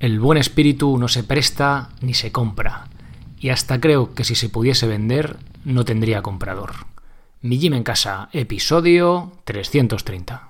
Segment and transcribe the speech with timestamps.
[0.00, 2.88] El buen espíritu no se presta ni se compra,
[3.38, 6.72] y hasta creo que si se pudiese vender, no tendría comprador.
[7.42, 10.48] Mi Gym en casa, episodio 330.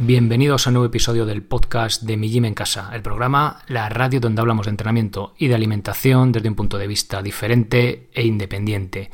[0.00, 3.88] Bienvenidos a un nuevo episodio del podcast de Mi Gym en Casa, el programa, la
[3.88, 8.26] radio donde hablamos de entrenamiento y de alimentación desde un punto de vista diferente e
[8.26, 9.10] independiente.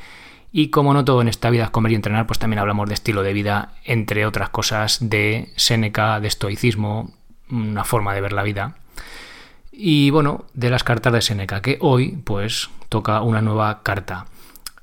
[0.59, 2.95] Y como no todo en esta vida es comer y entrenar, pues también hablamos de
[2.95, 7.13] estilo de vida, entre otras cosas, de Séneca, de estoicismo,
[7.51, 8.79] una forma de ver la vida.
[9.71, 14.29] Y bueno, de las cartas de Séneca, que hoy pues toca una nueva carta.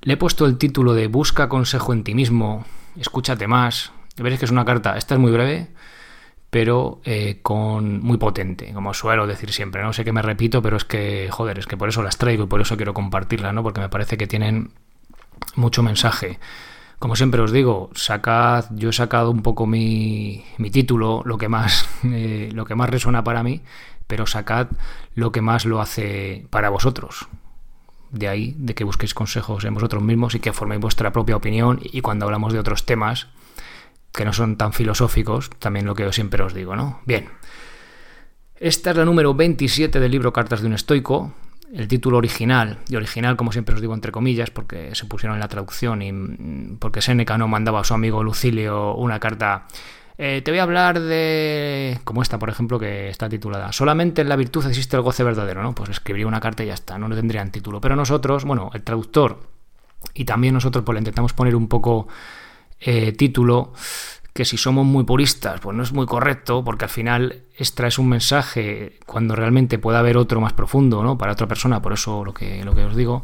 [0.01, 3.91] Le he puesto el título de Busca consejo en ti mismo, escúchate más.
[4.15, 5.69] Veréis que es una carta, esta es muy breve,
[6.51, 9.81] pero eh, con muy potente, como suelo decir siempre.
[9.81, 12.43] No sé qué me repito, pero es que, joder, es que por eso las traigo
[12.43, 13.63] y por eso quiero compartirlas, ¿no?
[13.63, 14.69] Porque me parece que tienen
[15.55, 16.39] mucho mensaje.
[16.99, 21.49] Como siempre os digo, sacad, yo he sacado un poco mi, mi título, lo que
[21.49, 23.61] más, eh, lo que más resuena para mí,
[24.07, 24.67] pero sacad
[25.15, 27.27] lo que más lo hace para vosotros.
[28.11, 31.79] De ahí, de que busquéis consejos en vosotros mismos y que forméis vuestra propia opinión.
[31.83, 33.27] Y cuando hablamos de otros temas,
[34.13, 37.01] que no son tan filosóficos, también lo que yo siempre os digo, ¿no?
[37.05, 37.29] Bien.
[38.55, 41.33] Esta es la número 27 del libro Cartas de un estoico,
[41.73, 45.39] el título original, y original como siempre os digo entre comillas, porque se pusieron en
[45.39, 49.65] la traducción y mm, porque Séneca no mandaba a su amigo Lucilio una carta.
[50.19, 51.99] Eh, te voy a hablar de.
[52.03, 53.71] como esta, por ejemplo, que está titulada.
[53.71, 55.73] Solamente en la virtud existe el goce verdadero, ¿no?
[55.73, 57.81] Pues escribiría una carta y ya está, no le tendrían título.
[57.81, 59.39] Pero nosotros, bueno, el traductor
[60.13, 62.07] y también nosotros, pues le intentamos poner un poco
[62.79, 63.73] eh, título
[64.33, 68.09] que si somos muy puristas, pues no es muy correcto, porque al final extraes un
[68.09, 71.17] mensaje cuando realmente puede haber otro más profundo, ¿no?
[71.17, 73.23] Para otra persona, por eso lo que, lo que os digo.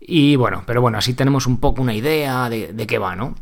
[0.00, 3.34] Y bueno, pero bueno, así tenemos un poco una idea de, qué va, ¿no?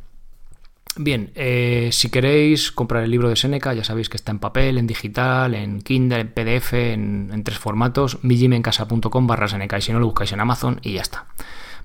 [0.96, 4.76] Bien, eh, si queréis comprar el libro de Seneca, ya sabéis que está en papel,
[4.76, 10.00] en digital, en Kindle, en PDF, en, tres formatos, mijimencasa.com barra Seneca, y si no
[10.00, 11.26] lo buscáis en Amazon y ya está.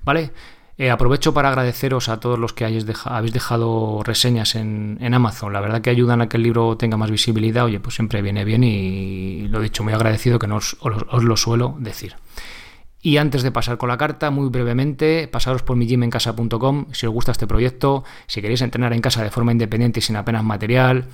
[0.02, 0.32] ¿Vale?
[0.82, 5.52] Eh, aprovecho para agradeceros a todos los que habéis dejado reseñas en, Amazon.
[5.52, 7.66] La verdad que ayudan a que el libro tenga más visibilidad.
[7.66, 11.36] Oye, pues siempre viene bien y lo he dicho, muy agradecido que no os, lo
[11.36, 12.16] suelo decir.
[13.00, 17.30] Y antes de pasar con la carta, muy brevemente, pasaros por mijimencasa.com si os gusta
[17.30, 21.06] este proyecto, si queréis entrenar en casa de forma independiente y sin apenas material,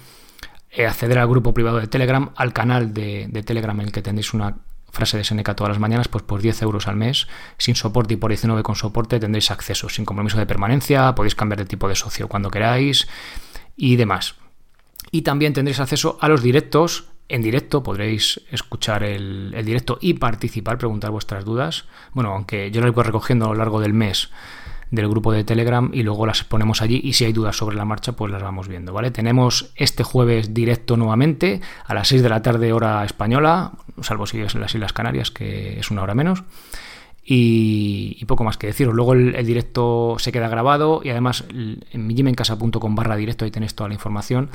[0.71, 4.01] eh, acceder al grupo privado de Telegram, al canal de, de Telegram en el que
[4.01, 4.57] tendréis una
[4.91, 7.29] frase de Seneca todas las mañanas, pues por 10 euros al mes,
[7.59, 11.59] sin soporte y por 19 con soporte tendréis acceso, sin compromiso de permanencia, podéis cambiar
[11.59, 13.09] de tipo de socio cuando queráis
[13.77, 14.35] y demás.
[15.11, 17.07] Y también tendréis acceso a los directos.
[17.31, 21.85] En directo podréis escuchar el, directo y participar, preguntar vuestras dudas.
[22.13, 24.31] Bueno, aunque yo lo voy recogiendo a lo largo del mes
[24.91, 27.85] del grupo de Telegram y luego las ponemos allí y si hay dudas sobre la
[27.85, 29.11] marcha pues las vamos viendo, ¿vale?
[29.11, 34.41] Tenemos este jueves directo nuevamente a las 6 de la tarde hora española, salvo si
[34.41, 36.45] es en las Islas Canarias que es una hora menos.
[37.31, 38.95] Y, poco más que deciros.
[38.95, 43.89] Luego el, directo se queda grabado y además en mijimencasa.com barra directo ahí tenéis toda
[43.89, 44.49] la información.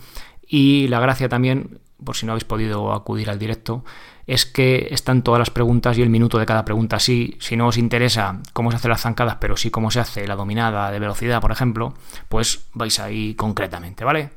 [0.48, 3.84] Y la gracia también, por si no habéis podido acudir al directo,
[4.26, 7.00] es que están todas las preguntas y el minuto de cada pregunta.
[7.00, 10.28] Sí, si no os interesa cómo se hacen las zancadas, pero sí cómo se hace
[10.28, 11.94] la dominada de velocidad, por ejemplo,
[12.30, 14.32] pues vais ahí concretamente, ¿vale?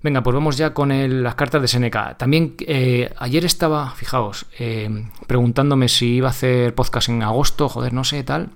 [0.00, 2.16] Venga, pues vamos ya con las cartas de Seneca.
[2.16, 4.88] También eh, ayer estaba, fijaos, eh,
[5.26, 8.50] preguntándome si iba a hacer podcast en agosto, joder, no sé, tal.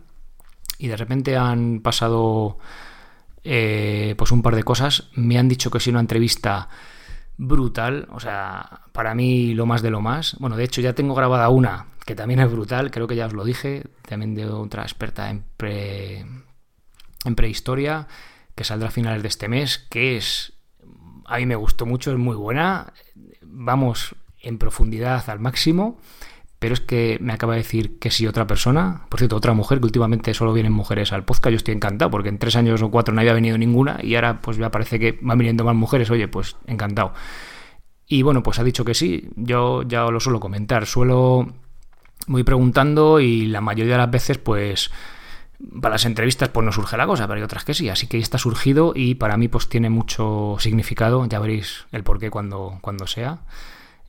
[0.78, 2.58] Y de repente han pasado
[3.42, 5.08] eh, pues un par de cosas.
[5.14, 6.68] Me han dicho que si una entrevista
[7.46, 10.36] brutal, o sea, para mí lo más de lo más.
[10.38, 13.32] Bueno, de hecho ya tengo grabada una que también es brutal, creo que ya os
[13.32, 16.26] lo dije, también de otra experta en, pre,
[17.24, 18.08] en prehistoria,
[18.54, 20.52] que saldrá a finales de este mes, que es,
[21.26, 22.92] a mí me gustó mucho, es muy buena,
[23.42, 26.00] vamos en profundidad al máximo
[26.62, 29.80] pero es que me acaba de decir que si otra persona, por cierto, otra mujer,
[29.80, 32.88] que últimamente solo vienen mujeres al podcast, yo estoy encantado, porque en tres años o
[32.92, 36.08] cuatro no había venido ninguna y ahora pues ya parece que van viniendo más mujeres,
[36.12, 37.14] oye, pues encantado.
[38.06, 41.52] Y bueno, pues ha dicho que sí, yo ya lo suelo comentar, suelo
[42.28, 44.92] muy preguntando y la mayoría de las veces pues
[45.80, 48.18] para las entrevistas pues no surge la cosa, pero hay otras que sí, así que
[48.18, 53.08] está surgido y para mí pues tiene mucho significado, ya veréis el porqué cuando, cuando
[53.08, 53.40] sea.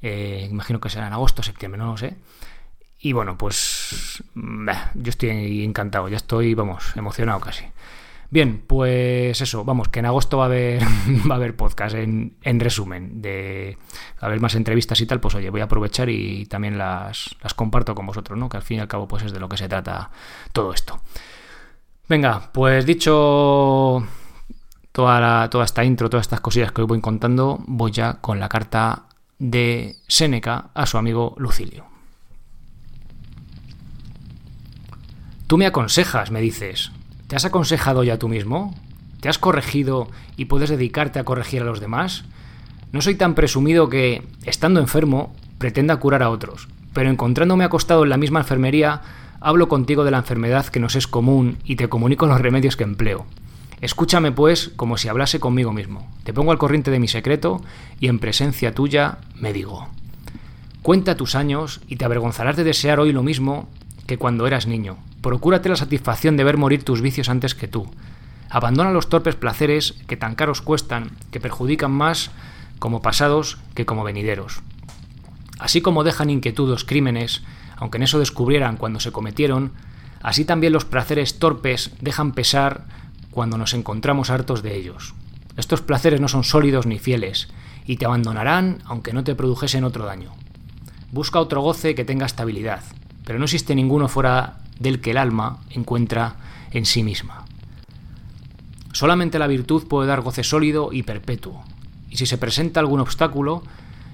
[0.03, 2.15] Eh, imagino que será en agosto, septiembre, no lo sé.
[2.99, 7.65] Y bueno, pues yo estoy encantado, ya estoy, vamos, emocionado casi.
[8.29, 10.83] Bien, pues eso, vamos, que en agosto va a haber,
[11.29, 13.77] va a haber podcast en, en resumen, de
[14.19, 17.53] a haber más entrevistas y tal, pues oye, voy a aprovechar y también las, las
[17.53, 18.49] comparto con vosotros, ¿no?
[18.49, 20.09] Que al fin y al cabo pues es de lo que se trata
[20.51, 20.99] todo esto.
[22.09, 24.05] Venga, pues dicho
[24.91, 28.49] toda, toda esta intro, todas estas cosillas que os voy contando, voy ya con la
[28.49, 29.03] carta
[29.39, 31.85] de Séneca a su amigo Lucilio.
[35.47, 36.91] Tú me aconsejas, me dices.
[37.27, 38.75] ¿Te has aconsejado ya tú mismo?
[39.19, 42.25] ¿Te has corregido y puedes dedicarte a corregir a los demás?
[42.91, 48.09] No soy tan presumido que, estando enfermo, pretenda curar a otros, pero encontrándome acostado en
[48.09, 49.01] la misma enfermería,
[49.39, 52.83] hablo contigo de la enfermedad que nos es común y te comunico los remedios que
[52.83, 53.25] empleo.
[53.83, 56.09] Escúchame, pues, como si hablase conmigo mismo.
[56.23, 57.61] Te pongo al corriente de mi secreto
[57.99, 59.89] y en presencia tuya me digo.
[60.81, 63.67] Cuenta tus años y te avergonzarás de desear hoy lo mismo
[64.07, 64.99] que cuando eras niño.
[65.19, 67.91] Procúrate la satisfacción de ver morir tus vicios antes que tú.
[68.49, 72.31] Abandona los torpes placeres que tan caros cuestan, que perjudican más
[72.79, 74.61] como pasados que como venideros.
[75.59, 77.43] Así como dejan inquietud los crímenes,
[77.75, 79.73] aunque en eso descubrieran cuando se cometieron,
[80.21, 83.02] así también los placeres torpes dejan pesar
[83.33, 85.13] cuando nos encontramos hartos de ellos.
[85.57, 87.49] Estos placeres no son sólidos ni fieles,
[87.85, 90.31] y te abandonarán aunque no te produjesen otro daño.
[91.11, 92.83] Busca otro goce que tenga estabilidad,
[93.25, 96.37] pero no existe ninguno fuera del que el alma encuentra
[96.71, 97.45] en sí misma.
[98.93, 101.63] Solamente la virtud puede dar goce sólido y perpetuo,
[102.09, 103.63] y si se presenta algún obstáculo,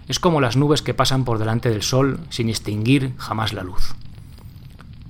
[0.07, 3.93] es como las nubes que pasan por delante del sol sin extinguir jamás la luz.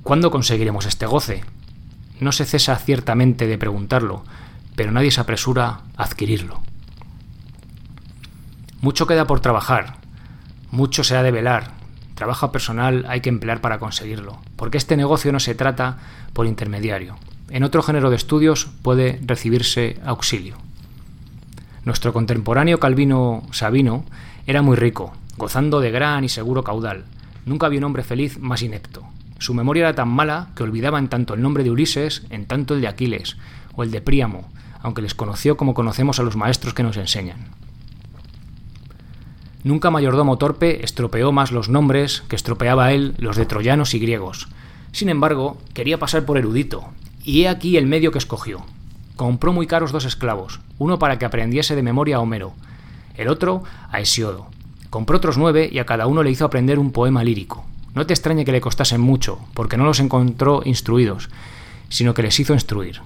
[0.03, 1.43] ¿Cuándo conseguiremos este goce?
[2.19, 4.23] No se cesa ciertamente de preguntarlo,
[4.75, 6.61] pero nadie se apresura a adquirirlo.
[8.81, 9.97] Mucho queda por trabajar,
[10.71, 11.73] mucho se ha de velar,
[12.15, 15.97] trabajo personal hay que emplear para conseguirlo, porque este negocio no se trata
[16.33, 17.15] por intermediario.
[17.49, 20.57] En otro género de estudios puede recibirse auxilio.
[21.85, 24.03] Nuestro contemporáneo Calvino Sabino
[24.45, 27.05] era muy rico, gozando de gran y seguro caudal.
[27.45, 29.03] Nunca había un hombre feliz más inepto.
[29.39, 32.75] Su memoria era tan mala que olvidaba en tanto el nombre de Ulises, en tanto
[32.75, 33.37] el de Aquiles,
[33.73, 34.49] o el de Príamo,
[34.81, 37.47] aunque les conoció como conocemos a los maestros que nos enseñan.
[39.63, 44.47] Nunca mayordomo torpe estropeó más los nombres que estropeaba él los de troyanos y griegos.
[44.91, 46.85] Sin embargo, quería pasar por erudito,
[47.23, 48.65] y he aquí el medio que escogió.
[49.15, 52.53] Compró muy caros dos esclavos, uno para que aprendiese de memoria a Homero,
[53.15, 54.47] el otro a Hesiodo.
[54.89, 57.68] Compró otros nueve y a cada uno le hizo aprender un poema lírico.
[57.93, 61.29] No te extrañe que le costasen mucho, porque no los encontró instruidos,
[61.89, 63.01] sino que les hizo instruir.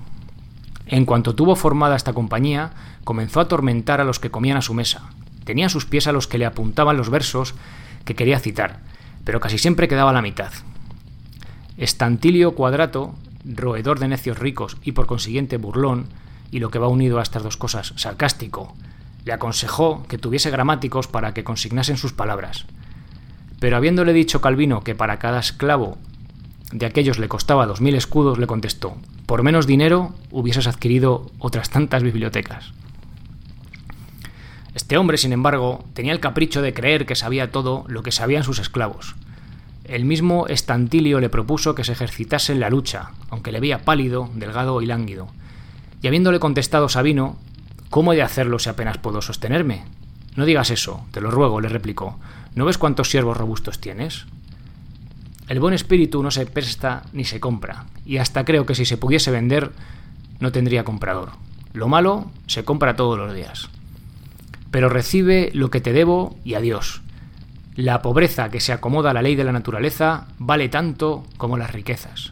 [0.86, 2.72] En cuanto tuvo formada esta compañía,
[3.04, 5.10] comenzó a atormentar a los que comían a su mesa,
[5.44, 7.54] Tenía a sus pies a los que le apuntaban los versos
[8.06, 8.80] que quería citar,
[9.24, 10.52] pero casi siempre quedaba la mitad.
[11.78, 16.08] Estantilio Cuadrato, roedor de necios ricos y por consiguiente burlón,
[16.52, 18.76] y lo que va unido a estas dos cosas, sarcástico,
[19.26, 22.66] le aconsejó que tuviese gramáticos para que consignasen sus palabras.
[23.64, 25.98] Pero habiéndole dicho Calvino que para cada esclavo
[26.74, 31.70] de aquellos le costaba dos mil escudos, le contestó, por menos dinero hubieses adquirido otras
[31.70, 32.74] tantas bibliotecas.
[34.76, 38.44] Este hombre, sin embargo, tenía el capricho de creer que sabía todo lo que sabían
[38.44, 39.16] sus esclavos.
[39.86, 44.30] El mismo Estantilio le propuso que se ejercitase en la lucha, aunque le veía pálido,
[44.36, 45.30] delgado y lánguido.
[46.02, 47.38] Y habiéndole contestado Sabino,
[47.90, 49.86] ¿cómo he de hacerlo si apenas puedo sostenerme?
[50.36, 52.20] No digas eso, te lo ruego, le replicó.
[52.56, 54.26] ¿No ves cuántos siervos robustos tienes?
[55.48, 58.98] El buen espíritu no se presta ni se compra, y hasta creo que si se
[58.98, 59.72] pudiese vender,
[60.40, 61.32] no tendría comprador.
[61.74, 63.70] Lo malo se compra todos los días
[64.74, 67.04] pero recibe lo que te debo y adiós.
[67.76, 71.72] La pobreza que se acomoda a la ley de la naturaleza vale tanto como las
[71.72, 72.32] riquezas.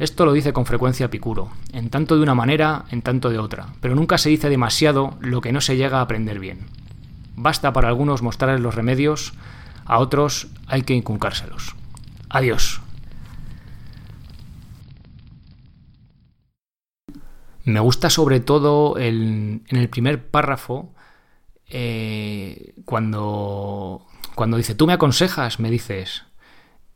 [0.00, 3.68] Esto lo dice con frecuencia Picuro, en tanto de una manera, en tanto de otra,
[3.80, 6.66] pero nunca se dice demasiado lo que no se llega a aprender bien.
[7.36, 9.32] Basta para algunos mostrarles los remedios,
[9.84, 11.74] a otros hay que inculcárselos.
[12.28, 12.80] Adiós.
[17.64, 20.92] Me gusta sobre todo en el primer párrafo
[21.74, 26.24] eh, cuando, cuando dice, tú me aconsejas, me dices,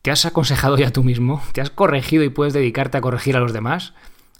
[0.02, 1.42] ¿te has aconsejado ya tú mismo?
[1.52, 3.94] ¿Te has corregido y puedes dedicarte a corregir a los demás?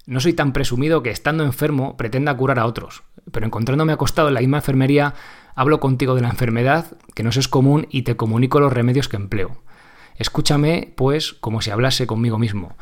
[0.06, 4.34] No soy tan presumido que estando enfermo pretenda curar a otros, pero encontrándome acostado en
[4.34, 5.14] la misma enfermería,
[5.54, 9.16] hablo contigo de la enfermedad, que nos es común, y te comunico los remedios que
[9.16, 9.62] empleo.
[10.16, 12.76] Escúchame, pues, como si hablase conmigo mismo.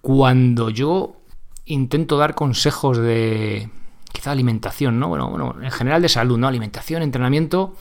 [0.00, 1.20] Cuando yo
[1.66, 3.68] intento dar consejos de,
[4.12, 5.08] quizá alimentación, ¿no?
[5.08, 6.48] Bueno, bueno, en general de salud, ¿no?
[6.48, 7.74] Alimentación, entrenamiento,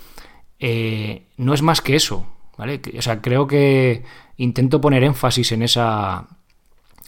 [0.59, 2.25] eh, no es más que eso,
[2.57, 2.81] ¿vale?
[2.97, 4.03] O sea, creo que
[4.37, 6.27] intento poner énfasis en esa.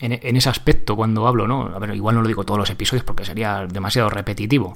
[0.02, 1.72] En, ese aspecto cuando hablo, ¿no?
[1.74, 4.74] A ver, igual no lo digo todos los episodios porque sería demasiado repetitivo.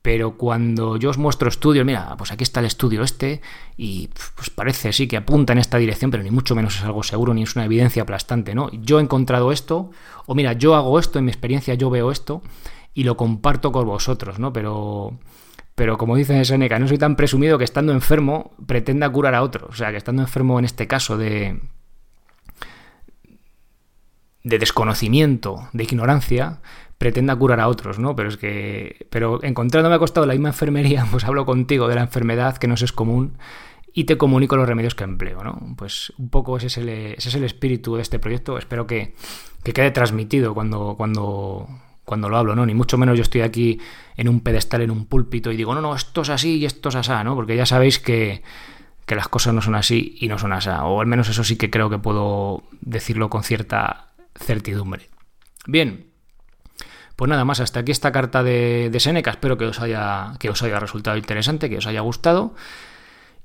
[0.00, 3.42] Pero cuando yo os muestro estudios, mira, pues aquí está el estudio este,
[3.76, 7.02] y pues parece sí que apunta en esta dirección, pero ni mucho menos es algo
[7.02, 8.70] seguro, ni es una evidencia aplastante, ¿no?
[8.72, 9.90] Yo he encontrado esto,
[10.24, 12.42] o mira, yo hago esto, en mi experiencia yo veo esto,
[12.94, 14.52] y lo comparto con vosotros, ¿no?
[14.52, 15.18] Pero,
[15.74, 19.70] pero como dice Seneca, no soy tan presumido que estando enfermo pretenda curar a otros.
[19.70, 21.60] O sea, que estando enfermo en este caso de,
[24.48, 26.60] de desconocimiento, de ignorancia,
[26.96, 28.16] pretenda curar a otros, ¿no?
[28.16, 32.02] Pero es que, pero encontrándome acostado en la misma enfermería, pues hablo contigo de la
[32.02, 33.38] enfermedad que no es común
[33.92, 35.74] y te comunico los remedios que empleo, ¿no?
[35.76, 38.58] Pues un poco ese es el, es el espíritu de este proyecto.
[38.58, 39.14] Espero que,
[39.62, 41.68] que quede transmitido cuando, cuando,
[42.04, 42.64] cuando lo hablo, ¿no?
[42.64, 43.80] Ni mucho menos yo estoy aquí
[44.16, 46.88] en un pedestal, en un púlpito y digo, no, no, esto es así y esto
[46.90, 47.34] es así, ¿no?
[47.34, 48.42] Porque ya sabéis que,
[49.04, 50.70] que las cosas no son así y no son así.
[50.70, 55.08] O al menos eso sí que creo que puedo decirlo con cierta certidumbre.
[55.66, 56.08] Bien,
[57.18, 59.32] pues nada más, hasta aquí esta carta de, Seneca.
[59.32, 62.54] Espero que os, haya, que os haya resultado interesante, que os haya gustado.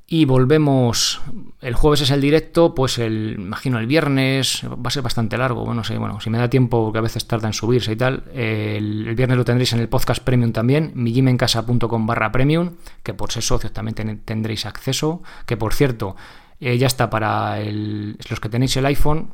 [0.06, 1.24] Y volvemos.
[1.60, 5.62] El jueves es el directo, pues el, imagino el viernes, va a ser bastante largo,
[5.62, 7.96] bueno, no sé, bueno, si me da tiempo, porque a veces tarda en subirse y
[7.96, 13.32] tal, el, viernes lo tendréis en el podcast premium también, millimencasa.com barra premium, que por
[13.32, 16.16] ser socios también tendréis acceso, que por cierto,
[16.60, 19.34] eh, ya está para los que tenéis el iPhone,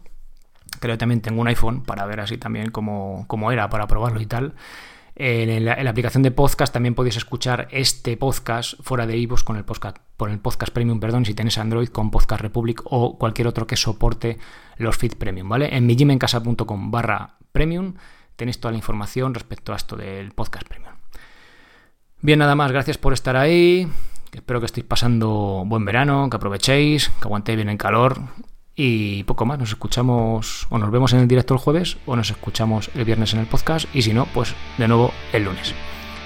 [0.80, 4.26] Creo que también tengo un iPhone para ver así también cómo, era, para probarlo y
[4.26, 4.54] tal.
[5.16, 9.66] En la, aplicación de podcast también podéis escuchar este podcast fuera de iVoox con el
[9.66, 13.68] podcast, por el podcast premium, perdón, si tenéis Android con Podcast Republic o cualquier otro
[13.68, 14.38] que soporte
[14.78, 15.76] los feed premium, ¿vale?
[15.76, 17.96] En mijimencasa.com barra premium
[18.38, 20.94] tenéis toda la información respecto a esto del podcast premium.
[22.22, 23.90] Bien, nada más, gracias por estar ahí.
[24.32, 28.22] Espero que estéis pasando buen verano, que aprovechéis, que aguantéis bien el calor
[28.82, 32.32] y poco más, nos escuchamos o nos vemos en el directo el jueves o nos
[32.32, 35.74] escuchamos el viernes en el podcast y si no, pues de nuevo el lunes.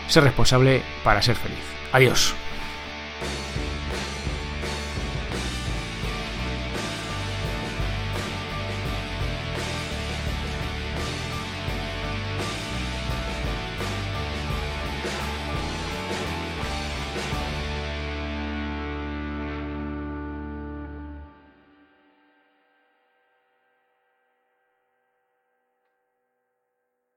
[0.07, 1.57] Ser responsable para ser feliz.
[1.93, 2.36] Adiós.